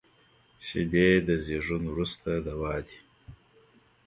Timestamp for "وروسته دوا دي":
1.93-2.99